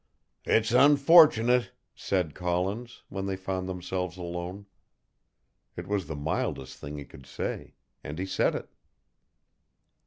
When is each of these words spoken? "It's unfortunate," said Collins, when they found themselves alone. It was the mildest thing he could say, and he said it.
"It's 0.45 0.71
unfortunate," 0.71 1.73
said 1.93 2.33
Collins, 2.33 3.03
when 3.09 3.27
they 3.27 3.35
found 3.35 3.69
themselves 3.69 4.17
alone. 4.17 4.65
It 5.75 5.85
was 5.85 6.07
the 6.07 6.15
mildest 6.15 6.79
thing 6.79 6.97
he 6.97 7.05
could 7.05 7.27
say, 7.27 7.75
and 8.03 8.17
he 8.17 8.25
said 8.25 8.55
it. 8.55 8.69